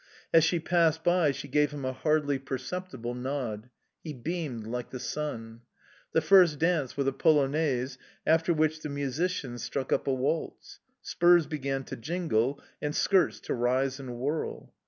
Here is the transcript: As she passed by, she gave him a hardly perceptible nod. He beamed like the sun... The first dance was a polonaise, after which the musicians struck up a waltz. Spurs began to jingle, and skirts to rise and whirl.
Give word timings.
As 0.33 0.43
she 0.43 0.59
passed 0.59 1.03
by, 1.03 1.29
she 1.29 1.47
gave 1.47 1.69
him 1.69 1.85
a 1.85 1.93
hardly 1.93 2.39
perceptible 2.39 3.13
nod. 3.13 3.69
He 4.03 4.13
beamed 4.13 4.65
like 4.65 4.89
the 4.89 4.99
sun... 4.99 5.61
The 6.11 6.21
first 6.21 6.57
dance 6.57 6.97
was 6.97 7.05
a 7.05 7.11
polonaise, 7.11 7.99
after 8.25 8.51
which 8.51 8.79
the 8.81 8.89
musicians 8.89 9.61
struck 9.63 9.93
up 9.93 10.07
a 10.07 10.13
waltz. 10.15 10.79
Spurs 11.03 11.45
began 11.45 11.83
to 11.83 11.95
jingle, 11.95 12.59
and 12.81 12.95
skirts 12.95 13.39
to 13.41 13.53
rise 13.53 13.99
and 13.99 14.15
whirl. 14.17 14.73